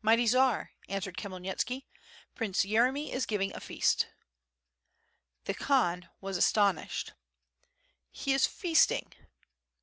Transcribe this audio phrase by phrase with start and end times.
[0.00, 1.84] "Mighty Tsar," answered Khmyelnitski,
[2.34, 4.06] "Prince Yeremy is giving a feast."
[5.44, 7.12] The Khan was astonished.
[8.10, 9.12] "He is feasting?"